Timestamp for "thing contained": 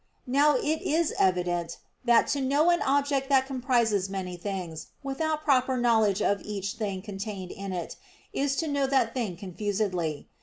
6.73-7.51